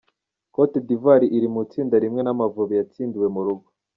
Cote 0.53 0.77
d’Ivoire 0.87 1.25
iri 1.37 1.47
mu 1.53 1.59
itsinda 1.65 1.95
rimwe 2.03 2.21
n’Amavubi 2.23 2.73
yatsindiwe 2.79 3.27
mu 3.35 3.41
rugo. 3.45 3.67